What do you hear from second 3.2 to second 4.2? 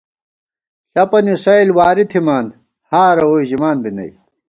ووئی ژِمان بی نئ